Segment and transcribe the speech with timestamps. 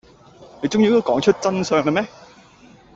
[0.63, 2.07] 你終於都講出真相喇咩